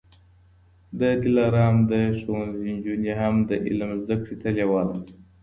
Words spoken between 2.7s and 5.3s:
نجوني هم د علم زده کړې ته لېواله دي.